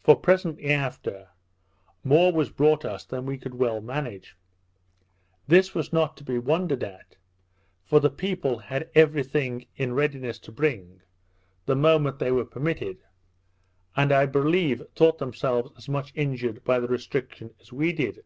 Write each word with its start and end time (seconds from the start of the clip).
For 0.00 0.14
presently 0.14 0.70
after, 0.72 1.30
more 2.04 2.32
was 2.32 2.50
brought 2.50 2.84
us 2.84 3.04
than 3.04 3.26
we 3.26 3.36
could 3.36 3.56
well 3.56 3.80
manage. 3.80 4.36
This 5.48 5.74
was 5.74 5.92
not 5.92 6.16
to 6.18 6.22
be 6.22 6.38
wondered 6.38 6.84
at, 6.84 7.16
for 7.84 7.98
the 7.98 8.08
people 8.08 8.58
had 8.58 8.88
every 8.94 9.24
thing 9.24 9.66
in 9.74 9.92
readiness 9.92 10.38
to 10.46 10.52
bring, 10.52 11.00
the 11.64 11.74
moment 11.74 12.20
they 12.20 12.30
were 12.30 12.44
permitted, 12.44 12.98
and 13.96 14.12
I 14.12 14.24
believe 14.26 14.84
thought 14.94 15.18
themselves 15.18 15.72
as 15.76 15.88
much 15.88 16.12
injured 16.14 16.62
by 16.62 16.78
the 16.78 16.86
restriction 16.86 17.52
as 17.60 17.72
we 17.72 17.92
did. 17.92 18.22